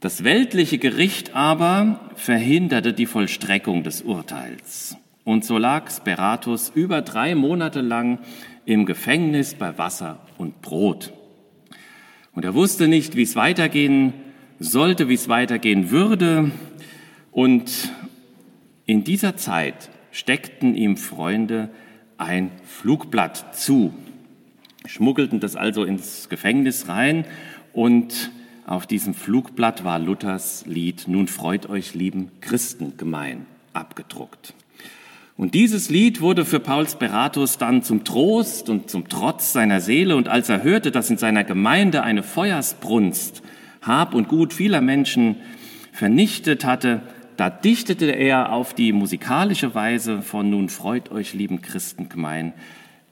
Das 0.00 0.22
weltliche 0.22 0.76
Gericht 0.76 1.34
aber 1.34 2.00
verhinderte 2.16 2.92
die 2.92 3.06
Vollstreckung 3.06 3.84
des 3.84 4.02
Urteils. 4.02 4.96
Und 5.24 5.44
so 5.44 5.56
lag 5.56 5.90
Speratus 5.90 6.70
über 6.74 7.00
drei 7.00 7.36
Monate 7.36 7.80
lang 7.80 8.18
im 8.64 8.86
Gefängnis 8.86 9.54
bei 9.54 9.76
Wasser 9.78 10.20
und 10.38 10.62
Brot. 10.62 11.12
Und 12.34 12.44
er 12.44 12.54
wusste 12.54 12.88
nicht, 12.88 13.16
wie 13.16 13.22
es 13.22 13.36
weitergehen 13.36 14.14
sollte, 14.58 15.08
wie 15.08 15.14
es 15.14 15.28
weitergehen 15.28 15.90
würde. 15.90 16.50
Und 17.30 17.92
in 18.86 19.04
dieser 19.04 19.36
Zeit 19.36 19.90
steckten 20.10 20.74
ihm 20.74 20.96
Freunde 20.96 21.70
ein 22.18 22.50
Flugblatt 22.64 23.56
zu 23.56 23.92
schmuggelten 24.86 25.40
das 25.40 25.56
also 25.56 25.84
ins 25.84 26.28
Gefängnis 26.28 26.88
rein 26.88 27.24
und 27.72 28.30
auf 28.66 28.86
diesem 28.86 29.14
Flugblatt 29.14 29.84
war 29.84 29.98
Luthers 29.98 30.64
Lied 30.66 31.08
Nun 31.08 31.28
freut 31.28 31.68
euch, 31.68 31.94
lieben 31.94 32.30
Christengemein 32.40 33.46
abgedruckt. 33.72 34.54
Und 35.42 35.54
dieses 35.54 35.90
Lied 35.90 36.20
wurde 36.20 36.44
für 36.44 36.60
Paul 36.60 36.88
Speratus 36.88 37.58
dann 37.58 37.82
zum 37.82 38.04
Trost 38.04 38.68
und 38.70 38.88
zum 38.88 39.08
Trotz 39.08 39.52
seiner 39.52 39.80
Seele. 39.80 40.14
Und 40.14 40.28
als 40.28 40.48
er 40.48 40.62
hörte, 40.62 40.92
dass 40.92 41.10
in 41.10 41.16
seiner 41.16 41.42
Gemeinde 41.42 42.04
eine 42.04 42.22
Feuersbrunst 42.22 43.42
Hab 43.80 44.14
und 44.14 44.28
Gut 44.28 44.52
vieler 44.52 44.80
Menschen 44.80 45.34
vernichtet 45.90 46.64
hatte, 46.64 47.02
da 47.36 47.50
dichtete 47.50 48.12
er 48.12 48.52
auf 48.52 48.72
die 48.72 48.92
musikalische 48.92 49.74
Weise 49.74 50.22
von 50.22 50.48
Nun 50.48 50.68
freut 50.68 51.10
euch, 51.10 51.34
lieben 51.34 51.60
Christengemein, 51.60 52.52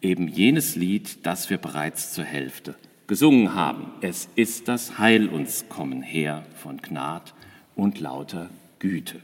eben 0.00 0.28
jenes 0.28 0.76
Lied, 0.76 1.26
das 1.26 1.50
wir 1.50 1.58
bereits 1.58 2.12
zur 2.12 2.26
Hälfte 2.26 2.76
gesungen 3.08 3.56
haben. 3.56 3.86
Es 4.02 4.28
ist 4.36 4.68
das 4.68 5.00
Heil 5.00 5.26
uns 5.26 5.64
kommen 5.68 6.00
her 6.00 6.44
von 6.54 6.80
Gnad 6.80 7.34
und 7.74 7.98
lauter 7.98 8.50
Güte. 8.78 9.16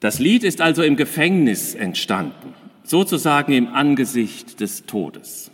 Das 0.00 0.20
Lied 0.20 0.44
ist 0.44 0.60
also 0.60 0.82
im 0.82 0.96
Gefängnis 0.96 1.74
entstanden, 1.74 2.54
sozusagen 2.84 3.52
im 3.52 3.68
Angesicht 3.68 4.60
des 4.60 4.86
Todes. 4.86 5.50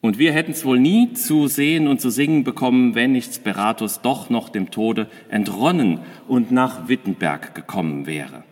Und 0.00 0.18
wir 0.18 0.32
hätten 0.32 0.52
es 0.52 0.64
wohl 0.64 0.78
nie 0.78 1.12
zu 1.14 1.48
sehen 1.48 1.88
und 1.88 2.00
zu 2.00 2.10
singen 2.10 2.44
bekommen, 2.44 2.94
wenn 2.94 3.10
nicht 3.10 3.34
Speratus 3.34 4.00
doch 4.00 4.30
noch 4.30 4.48
dem 4.48 4.70
Tode 4.70 5.08
entronnen 5.28 5.98
und 6.28 6.52
nach 6.52 6.88
Wittenberg 6.88 7.56
gekommen 7.56 8.06
wäre. 8.06 8.44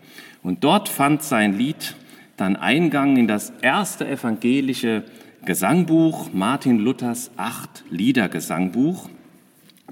Und 0.43 0.65
dort 0.65 0.89
fand 0.89 1.23
sein 1.23 1.57
Lied 1.57 1.95
dann 2.37 2.57
Eingang 2.57 3.17
in 3.17 3.29
das 3.29 3.53
erste 3.63 4.09
evangelische 4.09 5.05
Gesangbuch, 5.45 6.33
Martin 6.33 6.81
Luthers 6.81 7.31
acht 7.37 7.85
Lieder 7.91 8.29
Gesangbuch, 8.29 9.09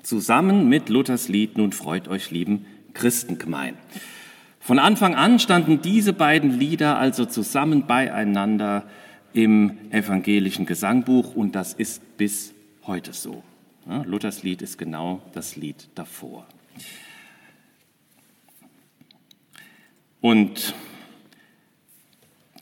zusammen 0.02 0.68
mit 0.68 0.88
Luthers 0.88 1.28
Lied 1.28 1.56
Nun 1.56 1.70
freut 1.70 2.08
euch, 2.08 2.32
lieben 2.32 2.66
Christengemein. 2.94 3.76
Von 4.62 4.78
Anfang 4.78 5.16
an 5.16 5.40
standen 5.40 5.83
diese 5.83 6.12
beiden 6.12 6.57
Lieder 6.57 6.97
also 6.97 7.25
zusammen 7.25 7.88
beieinander 7.88 8.85
im 9.33 9.76
evangelischen 9.90 10.66
Gesangbuch 10.66 11.35
und 11.35 11.57
das 11.57 11.75
ist 11.75 12.16
bis 12.16 12.54
heute 12.87 13.12
so. 13.12 13.42
Ja, 13.88 14.02
Luthers 14.02 14.45
Lied 14.45 14.62
ist 14.62 14.78
genau 14.78 15.21
das 15.33 15.57
Lied 15.57 15.88
davor. 15.97 16.47
Und 20.21 20.76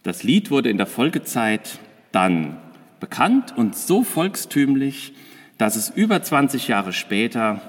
das 0.02 0.23
Lied 0.23 0.50
wurde 0.50 0.71
in 0.71 0.78
der 0.78 0.87
Folgezeit 0.87 1.80
dann 2.12 2.57
bekannt 2.99 3.54
und 3.54 3.76
so 3.76 4.04
volkstümlich, 4.04 5.12
dass 5.59 5.76
es 5.76 5.90
über 5.90 6.23
20 6.23 6.66
Jahre 6.66 6.95
später, 6.95 7.61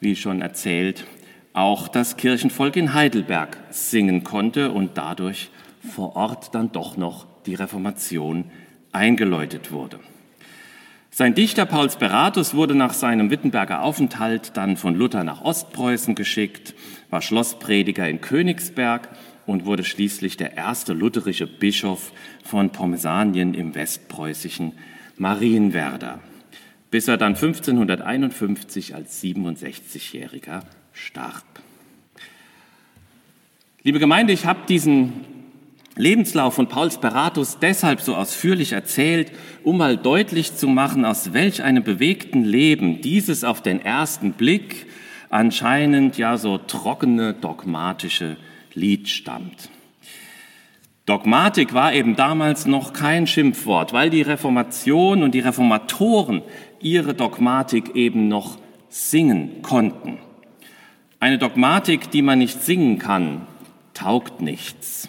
wie 0.00 0.14
schon 0.14 0.42
erzählt, 0.42 1.06
auch 1.56 1.88
das 1.88 2.18
Kirchenvolk 2.18 2.76
in 2.76 2.92
Heidelberg 2.92 3.56
singen 3.70 4.24
konnte 4.24 4.72
und 4.72 4.98
dadurch 4.98 5.50
vor 5.80 6.14
Ort 6.14 6.54
dann 6.54 6.70
doch 6.70 6.98
noch 6.98 7.26
die 7.46 7.54
Reformation 7.54 8.50
eingeläutet 8.92 9.72
wurde. 9.72 9.98
Sein 11.10 11.34
Dichter 11.34 11.64
Paul 11.64 11.90
Speratus 11.90 12.52
wurde 12.52 12.74
nach 12.74 12.92
seinem 12.92 13.30
Wittenberger 13.30 13.82
Aufenthalt 13.82 14.54
dann 14.58 14.76
von 14.76 14.94
Luther 14.96 15.24
nach 15.24 15.40
Ostpreußen 15.40 16.14
geschickt, 16.14 16.74
war 17.08 17.22
Schlossprediger 17.22 18.06
in 18.06 18.20
Königsberg 18.20 19.08
und 19.46 19.64
wurde 19.64 19.84
schließlich 19.84 20.36
der 20.36 20.58
erste 20.58 20.92
lutherische 20.92 21.46
Bischof 21.46 22.12
von 22.44 22.68
Pommesanien 22.68 23.54
im 23.54 23.74
westpreußischen 23.74 24.72
Marienwerder, 25.16 26.20
bis 26.90 27.08
er 27.08 27.16
dann 27.16 27.34
1551 27.34 28.94
als 28.94 29.22
67-Jähriger 29.22 30.60
starb. 30.96 31.44
Liebe 33.82 33.98
Gemeinde, 33.98 34.32
ich 34.32 34.46
habe 34.46 34.60
diesen 34.66 35.12
Lebenslauf 35.94 36.54
von 36.54 36.68
Paul 36.68 36.90
Speratus 36.90 37.58
deshalb 37.58 38.00
so 38.00 38.16
ausführlich 38.16 38.72
erzählt, 38.72 39.30
um 39.62 39.78
mal 39.78 39.96
deutlich 39.96 40.56
zu 40.56 40.68
machen, 40.68 41.04
aus 41.04 41.32
welch 41.32 41.62
einem 41.62 41.84
bewegten 41.84 42.44
Leben 42.44 43.00
dieses 43.00 43.44
auf 43.44 43.62
den 43.62 43.80
ersten 43.80 44.32
Blick 44.32 44.86
anscheinend 45.30 46.18
ja 46.18 46.36
so 46.38 46.58
trockene 46.58 47.34
dogmatische 47.34 48.36
Lied 48.74 49.08
stammt. 49.08 49.70
Dogmatik 51.04 51.72
war 51.72 51.92
eben 51.92 52.16
damals 52.16 52.66
noch 52.66 52.92
kein 52.92 53.26
Schimpfwort, 53.26 53.92
weil 53.92 54.10
die 54.10 54.22
Reformation 54.22 55.22
und 55.22 55.34
die 55.34 55.40
Reformatoren 55.40 56.42
ihre 56.80 57.14
Dogmatik 57.14 57.94
eben 57.94 58.28
noch 58.28 58.58
singen 58.88 59.62
konnten. 59.62 60.18
Eine 61.18 61.38
Dogmatik, 61.38 62.10
die 62.10 62.20
man 62.20 62.38
nicht 62.38 62.62
singen 62.62 62.98
kann, 62.98 63.46
taugt 63.94 64.42
nichts. 64.42 65.08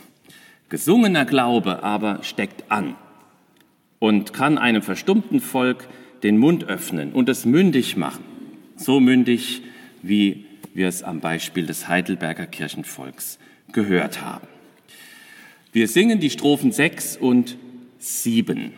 Gesungener 0.70 1.26
Glaube 1.26 1.84
aber 1.84 2.24
steckt 2.24 2.72
an 2.72 2.96
und 4.00 4.32
kann 4.32 4.58
einem 4.58 4.82
verstummten 4.82 5.42
Volk 5.42 5.90
den 6.24 6.38
Mund 6.38 6.64
öffnen 6.64 7.12
und 7.12 7.28
es 7.28 7.46
mündig 7.46 7.98
machen. 7.98 8.24
So 8.78 9.02
mündig, 9.02 9.64
wie 10.02 10.46
wir 10.74 10.88
es 10.88 11.04
am 11.04 11.20
Beispiel 11.20 11.66
des 11.66 11.90
Heidelberger 11.90 12.46
Kirchenvolks 12.46 13.38
gehört 13.74 14.22
haben. 14.22 14.48
Wir 15.74 15.90
singen 15.90 16.22
die 16.22 16.30
Strophen 16.30 16.72
6 16.72 17.18
und 17.18 17.58
7. 18.00 18.74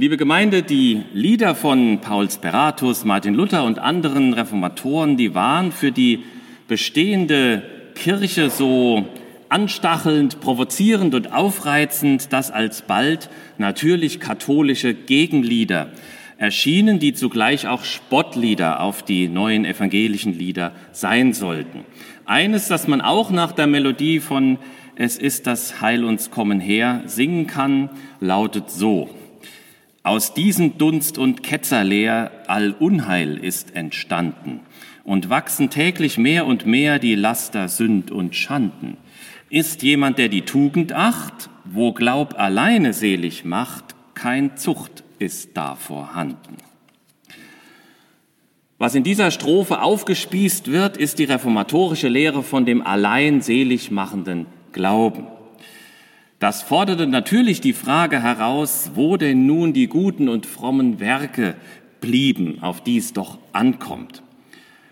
Liebe 0.00 0.16
Gemeinde, 0.16 0.62
die 0.62 1.02
Lieder 1.12 1.56
von 1.56 2.00
Paul 2.00 2.30
Speratus, 2.30 3.04
Martin 3.04 3.34
Luther 3.34 3.64
und 3.64 3.80
anderen 3.80 4.32
Reformatoren, 4.32 5.16
die 5.16 5.34
waren 5.34 5.72
für 5.72 5.90
die 5.90 6.22
bestehende 6.68 7.64
Kirche 7.96 8.48
so 8.48 9.08
anstachelnd, 9.48 10.38
provozierend 10.38 11.16
und 11.16 11.32
aufreizend, 11.32 12.32
dass 12.32 12.52
alsbald 12.52 13.28
natürlich 13.58 14.20
katholische 14.20 14.94
Gegenlieder 14.94 15.88
erschienen, 16.36 17.00
die 17.00 17.12
zugleich 17.12 17.66
auch 17.66 17.82
Spottlieder 17.82 18.80
auf 18.80 19.02
die 19.02 19.26
neuen 19.26 19.64
evangelischen 19.64 20.32
Lieder 20.32 20.70
sein 20.92 21.32
sollten. 21.32 21.84
Eines, 22.24 22.68
das 22.68 22.86
man 22.86 23.00
auch 23.00 23.32
nach 23.32 23.50
der 23.50 23.66
Melodie 23.66 24.20
von 24.20 24.58
Es 24.94 25.16
ist 25.18 25.48
das 25.48 25.80
Heil 25.80 26.04
uns 26.04 26.30
kommen 26.30 26.60
her 26.60 27.02
singen 27.06 27.48
kann, 27.48 27.90
lautet 28.20 28.70
so. 28.70 29.10
Aus 30.08 30.32
diesem 30.32 30.78
Dunst 30.78 31.18
und 31.18 31.42
Ketzerleer 31.42 32.30
all 32.46 32.72
Unheil 32.72 33.36
ist 33.36 33.76
entstanden 33.76 34.60
und 35.04 35.28
wachsen 35.28 35.68
täglich 35.68 36.16
mehr 36.16 36.46
und 36.46 36.64
mehr 36.64 36.98
die 36.98 37.14
Laster 37.14 37.68
Sünd 37.68 38.10
und 38.10 38.34
Schanden. 38.34 38.96
Ist 39.50 39.82
jemand, 39.82 40.16
der 40.16 40.30
die 40.30 40.46
Tugend 40.46 40.94
acht, 40.94 41.50
wo 41.66 41.92
Glaub 41.92 42.40
alleine 42.40 42.94
selig 42.94 43.44
macht, 43.44 43.84
kein 44.14 44.56
Zucht 44.56 45.04
ist 45.18 45.58
da 45.58 45.74
vorhanden. 45.74 46.56
Was 48.78 48.94
in 48.94 49.04
dieser 49.04 49.30
Strophe 49.30 49.82
aufgespießt 49.82 50.72
wird, 50.72 50.96
ist 50.96 51.18
die 51.18 51.24
reformatorische 51.24 52.08
Lehre 52.08 52.42
von 52.42 52.64
dem 52.64 52.80
allein 52.80 53.42
selig 53.42 53.90
machenden 53.90 54.46
Glauben. 54.72 55.26
Das 56.38 56.62
forderte 56.62 57.08
natürlich 57.08 57.60
die 57.60 57.72
Frage 57.72 58.22
heraus, 58.22 58.92
wo 58.94 59.16
denn 59.16 59.46
nun 59.46 59.72
die 59.72 59.88
guten 59.88 60.28
und 60.28 60.46
frommen 60.46 61.00
Werke 61.00 61.56
blieben, 62.00 62.58
auf 62.62 62.80
die 62.80 62.98
es 62.98 63.12
doch 63.12 63.38
ankommt. 63.52 64.22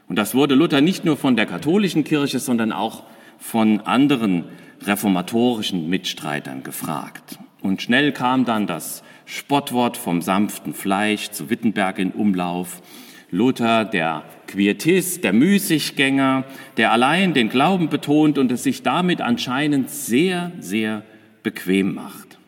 Und 0.09 0.17
das 0.17 0.35
wurde 0.35 0.57
Luther 0.57 0.81
nicht 0.81 1.05
nur 1.05 1.17
von 1.17 1.37
der 1.37 1.47
katholischen 1.47 2.03
Kirche, 2.03 2.41
sondern 2.41 2.73
auch 2.73 3.05
von 3.39 3.81
anderen 3.81 4.45
reformatorischen 4.83 5.89
Mitstreitern 5.89 6.65
gefragt. 6.65 7.39
Und 7.63 7.81
schnell 7.81 8.11
kam 8.11 8.45
dann 8.45 8.67
das 8.67 9.05
Spottwort 9.25 9.97
vom 9.97 10.23
sanften 10.23 10.75
Fleisch 10.75 11.31
zu 11.31 11.49
Wittenberg 11.49 12.01
in 12.01 12.11
Umlauf. 12.11 12.83
Luther, 13.31 13.85
der 13.85 14.25
Quietist, 14.49 15.23
der 15.23 15.33
Müßiggänger, 15.33 16.45
der 16.77 16.93
allein 16.93 17.35
den 17.35 17.49
Glauben 17.49 17.89
betont 17.89 18.37
und 18.37 18.51
es 18.51 18.65
sich 18.65 18.83
damit 18.83 19.21
anscheinend 19.21 19.91
sehr, 19.91 20.53
sehr 20.61 21.03
bequem 21.47 21.95
macht. 21.95 22.39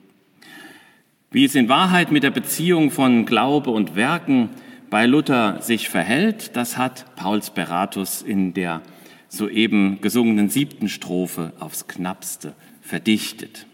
Wie 1.30 1.44
es 1.44 1.54
in 1.54 1.68
Wahrheit 1.68 2.10
mit 2.10 2.24
der 2.24 2.32
Beziehung 2.32 2.90
von 2.90 3.26
Glaube 3.26 3.70
und 3.70 3.94
Werken 3.94 4.48
bei 4.90 5.06
Luther 5.06 5.62
sich 5.62 5.88
verhält, 5.88 6.56
das 6.56 6.76
hat 6.76 7.14
Paul 7.14 7.40
Speratus 7.40 8.22
in 8.22 8.54
der 8.54 8.82
soeben 9.28 10.00
gesungenen 10.00 10.48
siebten 10.48 10.88
Strophe 10.88 11.52
aufs 11.60 11.86
knappste 11.86 12.54
verdichtet. 12.80 13.66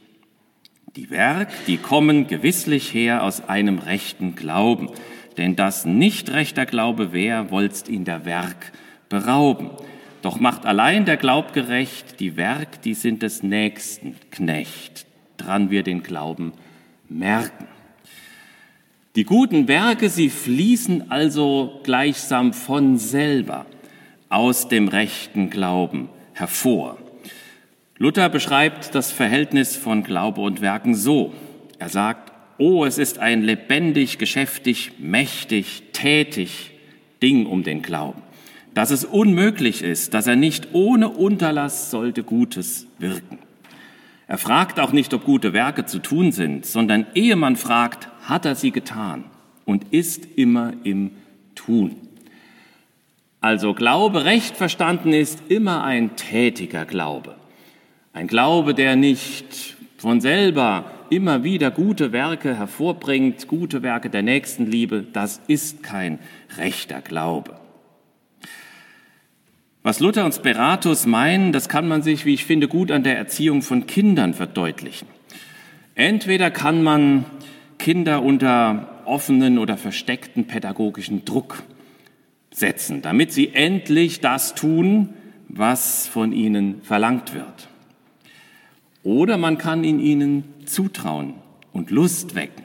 Die 0.94 1.08
Werk, 1.08 1.48
die 1.68 1.78
kommen 1.78 2.26
gewisslich 2.26 2.92
her 2.92 3.22
aus 3.22 3.48
einem 3.48 3.78
rechten 3.78 4.34
Glauben, 4.34 4.90
denn 5.38 5.56
das 5.56 5.86
nicht 5.86 6.32
rechter 6.32 6.66
Glaube 6.66 7.14
wär, 7.14 7.50
wollst 7.50 7.88
ihn 7.88 8.04
der 8.04 8.26
Werk 8.26 8.72
berauben. 9.08 9.70
Doch 10.20 10.38
macht 10.38 10.66
allein 10.66 11.06
der 11.06 11.16
Glaub 11.16 11.54
gerecht, 11.54 12.20
die 12.20 12.36
Werk, 12.36 12.82
die 12.82 12.92
sind 12.92 13.22
des 13.22 13.42
Nächsten 13.42 14.16
Knecht 14.30 15.06
dran 15.36 15.70
wir 15.70 15.82
den 15.82 16.02
Glauben 16.02 16.52
merken. 17.08 17.66
Die 19.16 19.24
guten 19.24 19.68
Werke, 19.68 20.08
sie 20.08 20.28
fließen 20.28 21.10
also 21.12 21.80
gleichsam 21.84 22.52
von 22.52 22.98
selber 22.98 23.66
aus 24.28 24.68
dem 24.68 24.88
rechten 24.88 25.50
Glauben 25.50 26.08
hervor. 26.32 26.98
Luther 27.96 28.28
beschreibt 28.28 28.94
das 28.96 29.12
Verhältnis 29.12 29.76
von 29.76 30.02
Glaube 30.02 30.40
und 30.40 30.60
Werken 30.60 30.96
so. 30.96 31.32
Er 31.78 31.88
sagt, 31.88 32.32
oh, 32.58 32.84
es 32.84 32.98
ist 32.98 33.18
ein 33.18 33.42
lebendig, 33.42 34.18
geschäftig, 34.18 34.92
mächtig, 34.98 35.84
tätig 35.92 36.72
Ding 37.22 37.46
um 37.46 37.62
den 37.62 37.82
Glauben, 37.82 38.22
dass 38.74 38.90
es 38.90 39.04
unmöglich 39.04 39.82
ist, 39.82 40.12
dass 40.12 40.26
er 40.26 40.36
nicht 40.36 40.68
ohne 40.72 41.08
Unterlass 41.08 41.92
sollte 41.92 42.24
Gutes 42.24 42.88
wirken. 42.98 43.38
Er 44.34 44.38
fragt 44.38 44.80
auch 44.80 44.90
nicht, 44.90 45.14
ob 45.14 45.22
gute 45.22 45.52
Werke 45.52 45.86
zu 45.86 46.00
tun 46.00 46.32
sind, 46.32 46.66
sondern 46.66 47.06
ehe 47.14 47.36
man 47.36 47.54
fragt, 47.54 48.08
hat 48.22 48.44
er 48.44 48.56
sie 48.56 48.72
getan 48.72 49.22
und 49.64 49.92
ist 49.92 50.26
immer 50.34 50.72
im 50.82 51.12
Tun. 51.54 51.94
Also 53.40 53.74
Glaube 53.74 54.24
recht 54.24 54.56
verstanden 54.56 55.12
ist 55.12 55.38
immer 55.50 55.84
ein 55.84 56.16
tätiger 56.16 56.84
Glaube. 56.84 57.36
Ein 58.12 58.26
Glaube, 58.26 58.74
der 58.74 58.96
nicht 58.96 59.76
von 59.98 60.20
selber 60.20 60.90
immer 61.10 61.44
wieder 61.44 61.70
gute 61.70 62.10
Werke 62.10 62.58
hervorbringt, 62.58 63.46
gute 63.46 63.84
Werke 63.84 64.10
der 64.10 64.24
Nächstenliebe, 64.24 65.04
das 65.12 65.40
ist 65.46 65.84
kein 65.84 66.18
rechter 66.58 67.02
Glaube. 67.02 67.54
Was 69.86 70.00
Luther 70.00 70.24
und 70.24 70.34
Speratus 70.34 71.04
meinen, 71.04 71.52
das 71.52 71.68
kann 71.68 71.86
man 71.86 72.00
sich, 72.00 72.24
wie 72.24 72.32
ich 72.32 72.46
finde, 72.46 72.68
gut 72.68 72.90
an 72.90 73.02
der 73.02 73.18
Erziehung 73.18 73.60
von 73.60 73.86
Kindern 73.86 74.32
verdeutlichen. 74.32 75.06
Entweder 75.94 76.50
kann 76.50 76.82
man 76.82 77.26
Kinder 77.78 78.22
unter 78.22 79.02
offenen 79.04 79.58
oder 79.58 79.76
versteckten 79.76 80.46
pädagogischen 80.46 81.26
Druck 81.26 81.62
setzen, 82.50 83.02
damit 83.02 83.30
sie 83.30 83.52
endlich 83.52 84.20
das 84.20 84.54
tun, 84.54 85.10
was 85.48 86.08
von 86.08 86.32
ihnen 86.32 86.80
verlangt 86.80 87.34
wird. 87.34 87.68
oder 89.02 89.36
man 89.36 89.58
kann 89.58 89.84
in 89.84 90.00
ihnen 90.00 90.44
zutrauen 90.64 91.34
und 91.74 91.90
Lust 91.90 92.34
wecken. 92.34 92.64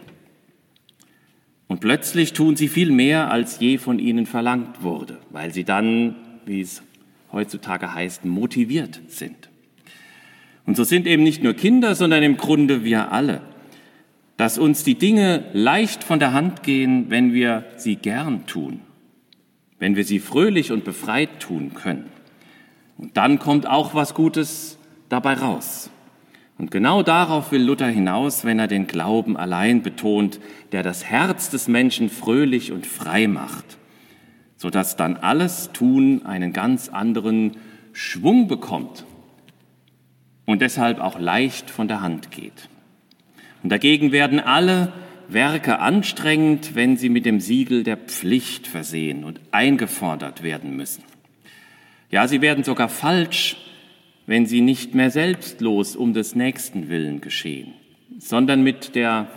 Und 1.68 1.82
plötzlich 1.82 2.32
tun 2.32 2.56
sie 2.56 2.70
viel 2.70 2.92
mehr, 2.92 3.30
als 3.30 3.60
je 3.60 3.78
von 3.78 4.00
ihnen 4.00 4.26
verlangt 4.26 4.82
wurde, 4.84 5.18
weil 5.32 5.54
sie 5.54 5.66
dann, 5.66 6.16
wie 6.46 6.62
es 6.62 6.82
heutzutage 7.32 7.94
heißt, 7.94 8.26
motiviert 8.26 9.02
sind. 9.08 9.50
Und 10.66 10.76
so 10.76 10.84
sind 10.84 11.08
eben 11.08 11.24
nicht 11.24 11.44
nur 11.44 11.54
Kinder, 11.54 11.96
sondern 11.96 12.24
im 12.24 12.38
Grunde 12.38 12.84
wir 12.84 13.12
alle, 13.12 13.42
dass 14.38 14.58
uns 14.58 14.84
die 14.84 14.96
Dinge 14.96 15.46
leicht 15.54 16.04
von 16.04 16.20
der 16.20 16.34
Hand 16.34 16.64
gehen, 16.64 17.10
wenn 17.10 17.34
wir 17.34 17.66
sie 17.76 17.96
gern 17.96 18.46
tun, 18.46 18.82
wenn 19.80 19.96
wir 19.96 20.06
sie 20.06 20.20
fröhlich 20.20 20.72
und 20.72 20.84
befreit 20.84 21.40
tun 21.40 21.74
können. 21.74 22.06
Und 22.98 23.18
dann 23.18 23.40
kommt 23.40 23.68
auch 23.68 23.96
was 23.96 24.14
Gutes 24.14 24.78
dabei 25.10 25.34
raus. 25.34 25.90
Und 26.58 26.72
genau 26.72 27.04
darauf 27.04 27.54
will 27.54 27.64
Luther 27.64 27.88
hinaus, 27.88 28.44
wenn 28.44 28.60
er 28.60 28.68
den 28.68 28.86
Glauben 28.86 29.38
allein 29.38 29.82
betont, 29.82 30.42
der 30.74 30.84
das 30.84 31.06
Herz 31.06 31.50
des 31.50 31.70
Menschen 31.70 32.10
fröhlich 32.10 32.74
und 32.74 32.86
frei 32.86 33.28
macht, 33.28 33.78
sodass 34.60 34.98
dann 34.98 35.16
alles 35.16 35.72
Tun 35.72 36.26
einen 36.26 36.52
ganz 36.52 36.90
anderen 36.90 37.56
Schwung 37.94 38.50
bekommt 38.50 39.06
und 40.46 40.62
deshalb 40.62 41.00
auch 41.00 41.18
leicht 41.18 41.70
von 41.70 41.88
der 41.88 42.02
Hand 42.02 42.30
geht. 42.30 42.68
Und 43.64 43.72
dagegen 43.72 44.12
werden 44.12 44.42
alle 44.42 44.92
Werke 45.30 45.80
anstrengend, 45.80 46.76
wenn 46.76 46.98
sie 46.98 47.08
mit 47.08 47.26
dem 47.26 47.40
Siegel 47.40 47.84
der 47.84 47.96
Pflicht 47.96 48.68
versehen 48.68 49.24
und 49.24 49.40
eingefordert 49.52 50.44
werden 50.44 50.76
müssen. 50.76 51.04
Ja, 52.12 52.28
sie 52.28 52.42
werden 52.42 52.66
sogar 52.66 52.90
falsch, 52.90 53.56
wenn 54.26 54.46
sie 54.46 54.60
nicht 54.60 54.94
mehr 54.94 55.10
selbstlos 55.10 55.96
um 55.96 56.14
des 56.14 56.36
Nächsten 56.36 56.90
willen 56.90 57.22
geschehen, 57.22 57.74
sondern 58.18 58.62
mit 58.64 58.96
der 58.96 59.28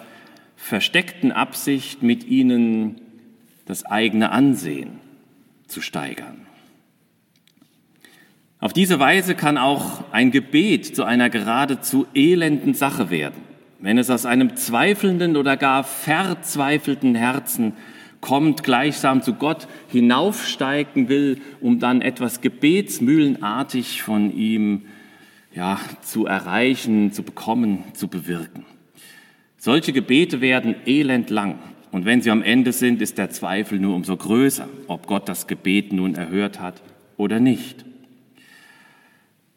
versteckten 0.57 1.31
Absicht, 1.31 2.03
mit 2.03 2.25
ihnen 2.25 3.01
das 3.67 3.85
eigene 3.85 4.33
Ansehen 4.33 5.02
zu 5.73 5.81
steigern. 5.81 6.47
Auf 8.61 8.73
diese 8.73 9.01
Weise 9.01 9.35
kann 9.35 9.59
auch 9.59 10.05
ein 10.13 10.31
Gebet 10.31 10.95
zu 10.95 11.03
einer 11.03 11.31
geradezu 11.31 12.07
elenden 12.15 12.75
Sache 12.75 13.11
werden, 13.11 13.43
wenn 13.81 13.99
es 13.99 14.09
aus 14.09 14.25
einem 14.25 14.55
zweifelnden 14.55 15.37
oder 15.37 15.57
gar 15.57 15.83
verzweifelten 15.83 17.17
Herzen 17.17 17.73
kommt, 18.21 18.63
gleichsam 18.63 19.21
zu 19.21 19.35
Gott 19.35 19.67
hinaufsteigen 19.89 21.09
will, 21.09 21.41
um 21.61 21.81
dann 21.81 22.03
etwas 22.03 22.41
gebetsmühlenartig 22.41 24.01
von 24.03 24.33
ihm 24.33 24.83
ja, 25.53 25.81
zu 26.03 26.27
erreichen, 26.27 27.13
zu 27.13 27.25
bekommen, 27.25 27.83
zu 27.95 28.07
bewirken. 28.07 28.65
Solche 29.59 29.93
Gebete 29.93 30.41
werden 30.41 30.77
elendlang. 30.87 31.59
Und 31.93 32.07
wenn 32.07 32.23
sie 32.23 32.31
am 32.31 32.43
Ende 32.43 32.73
sind, 32.73 33.03
ist 33.03 33.19
der 33.19 33.31
Zweifel 33.31 33.79
nur 33.79 33.95
umso 33.95 34.17
größer, 34.17 34.67
ob 34.89 35.07
Gott 35.07 35.29
das 35.29 35.47
Gebet 35.47 35.93
nun 35.93 36.15
erhört 36.15 36.59
hat 36.59 36.83
oder 37.19 37.39
nicht. 37.39 37.85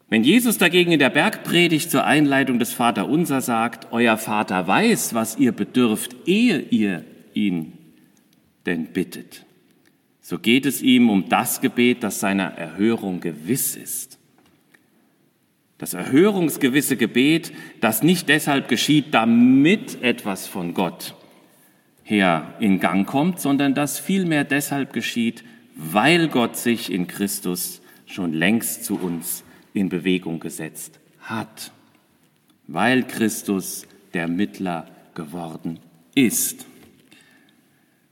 Wenn 0.10 0.24
Jesus 0.24 0.58
dagegen 0.58 0.92
in 0.92 1.00
der 1.00 1.10
Bergpredigt 1.10 1.90
zur 1.90 2.04
Einleitung 2.04 2.60
des 2.60 2.74
Vaterunser 2.74 3.40
sagt, 3.42 3.92
euer 3.92 4.18
Vater 4.18 4.68
weiß, 4.68 5.14
was 5.14 5.38
ihr 5.38 5.54
bedürft, 5.54 6.16
ehe 6.26 6.60
ihr 6.60 7.06
ihn 7.34 7.72
denn 8.66 8.88
bittet. 8.88 9.46
So 10.20 10.38
geht 10.38 10.66
es 10.66 10.82
ihm 10.82 11.10
um 11.10 11.30
das 11.30 11.62
Gebet, 11.62 12.04
das 12.04 12.20
seiner 12.20 12.50
Erhörung 12.50 13.22
gewiss 13.22 13.78
ist. 13.78 14.20
Das 15.78 15.94
erhörungsgewisse 15.94 16.98
Gebet, 16.98 17.54
das 17.80 18.04
nicht 18.04 18.28
deshalb 18.28 18.68
geschieht, 18.68 19.14
damit 19.14 20.02
etwas 20.02 20.48
von 20.48 20.74
Gott 20.74 21.16
her 22.06 22.54
in 22.60 22.80
Gang 22.80 23.06
kommt, 23.06 23.42
sondern 23.42 23.74
das 23.74 24.00
vielmehr 24.00 24.44
deshalb 24.44 24.94
geschieht, 24.94 25.44
weil 25.76 26.30
Gott 26.30 26.56
sich 26.56 26.92
in 26.92 27.08
Christus 27.08 27.82
schon 28.06 28.32
längst 28.32 28.86
zu 28.86 28.96
uns 28.98 29.44
in 29.74 29.90
Bewegung 29.90 30.40
gesetzt 30.40 31.00
hat, 31.20 31.72
weil 32.68 33.04
Christus 33.04 33.88
der 34.14 34.28
Mittler 34.28 34.88
geworden 35.16 35.80
ist. 36.14 36.68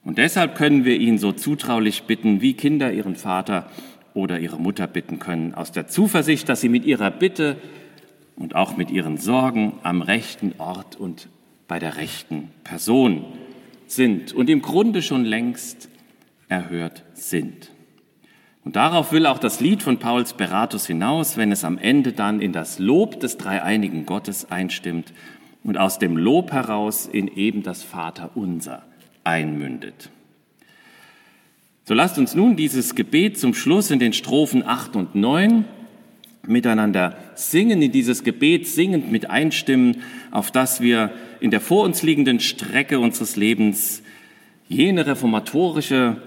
Und 0.04 0.18
deshalb 0.18 0.56
können 0.56 0.84
wir 0.84 1.00
ihn 1.00 1.20
so 1.20 1.32
zutraulich 1.32 2.04
bitten, 2.04 2.42
wie 2.42 2.56
Kinder 2.56 2.92
ihren 2.92 3.16
Vater 3.16 3.70
oder 4.16 4.40
ihre 4.40 4.60
Mutter 4.60 4.88
bitten 4.88 5.20
können, 5.20 5.54
aus 5.54 5.72
der 5.72 5.88
Zuversicht, 5.88 6.50
dass 6.50 6.62
sie 6.62 6.70
mit 6.70 6.84
ihrer 6.84 7.12
Bitte 7.12 7.58
und 8.36 8.56
auch 8.56 8.76
mit 8.76 8.90
ihren 8.90 9.18
Sorgen 9.18 9.74
am 9.84 10.02
rechten 10.02 10.54
Ort 10.58 10.96
und 10.96 11.30
bei 11.68 11.80
der 11.80 11.96
rechten 11.96 12.50
Person 12.64 13.26
sind 13.88 14.34
und 14.34 14.50
im 14.50 14.62
Grunde 14.62 15.02
schon 15.02 15.26
längst 15.26 15.90
erhört 16.48 17.04
sind. 17.14 17.72
Und 18.64 18.76
darauf 18.78 19.12
will 19.12 19.26
auch 19.26 19.40
das 19.40 19.60
Lied 19.60 19.84
von 19.84 20.00
Pauls 20.00 20.34
Beratus 20.34 20.88
hinaus, 20.88 21.36
wenn 21.36 21.52
es 21.52 21.66
am 21.66 21.78
Ende 21.78 22.14
dann 22.14 22.42
in 22.42 22.54
das 22.54 22.80
Lob 22.80 23.20
des 23.20 23.38
dreieinigen 23.38 24.06
Gottes 24.06 24.50
einstimmt 24.50 25.12
und 25.64 25.78
aus 25.78 26.00
dem 26.00 26.16
Lob 26.18 26.52
heraus 26.52 27.06
in 27.06 27.28
eben 27.28 27.64
das 27.64 27.84
Vaterunser 27.84 28.84
einmündet. 29.24 30.10
So 31.86 31.94
lasst 31.94 32.18
uns 32.18 32.36
nun 32.36 32.56
dieses 32.56 32.96
Gebet 32.96 33.38
zum 33.38 33.54
Schluss 33.54 33.92
in 33.92 34.00
den 34.00 34.14
Strophen 34.14 34.66
8 34.66 34.96
und 34.96 35.16
9 35.16 35.66
miteinander 36.48 37.18
singen, 37.36 37.82
in 37.82 37.92
dieses 37.92 38.24
Gebet 38.24 38.68
singend 38.68 39.12
mit 39.12 39.30
einstimmen, 39.30 40.02
auf 40.32 40.52
das 40.52 40.82
wir 40.82 41.12
in 41.40 41.52
der 41.52 41.62
vor 41.62 41.84
uns 41.86 42.04
liegenden 42.04 42.40
Strecke 42.40 43.00
unseres 43.00 43.36
Lebens 43.36 44.04
jene 44.68 45.06
reformatorische 45.06 46.22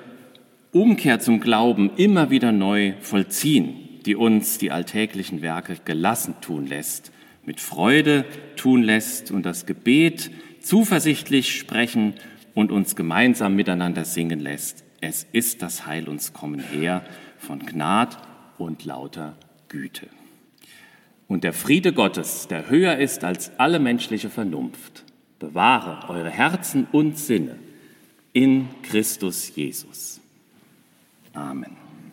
Umkehr 0.72 1.20
zum 1.20 1.40
Glauben 1.40 1.90
immer 1.96 2.30
wieder 2.30 2.52
neu 2.52 2.94
vollziehen, 3.00 3.76
die 4.06 4.16
uns 4.16 4.58
die 4.58 4.70
alltäglichen 4.70 5.42
Werke 5.42 5.76
gelassen 5.84 6.34
tun 6.40 6.66
lässt, 6.66 7.12
mit 7.44 7.60
Freude 7.60 8.24
tun 8.56 8.82
lässt 8.82 9.30
und 9.30 9.44
das 9.44 9.66
Gebet 9.66 10.30
zuversichtlich 10.60 11.54
sprechen 11.54 12.14
und 12.54 12.72
uns 12.72 12.96
gemeinsam 12.96 13.54
miteinander 13.54 14.04
singen 14.04 14.40
lässt. 14.40 14.84
Es 15.00 15.26
ist 15.32 15.62
das 15.62 15.86
Heil 15.86 16.08
uns 16.08 16.32
kommen 16.32 16.60
her 16.60 17.04
von 17.38 17.60
Gnad 17.60 18.18
und 18.58 18.84
lauter 18.84 19.36
Güte. 19.68 20.08
Und 21.28 21.44
der 21.44 21.52
Friede 21.52 21.92
Gottes, 21.92 22.46
der 22.48 22.70
höher 22.70 22.98
ist 22.98 23.24
als 23.24 23.50
alle 23.58 23.78
menschliche 23.78 24.30
Vernunft, 24.30 25.04
bewahre 25.38 26.08
eure 26.08 26.30
Herzen 26.30 26.86
und 26.92 27.18
Sinne 27.18 27.58
in 28.32 28.68
Christus 28.82 29.54
Jesus. 29.56 30.20
Amen. 31.32 31.85